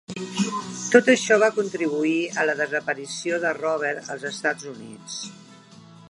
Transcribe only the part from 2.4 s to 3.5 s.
a la desaparició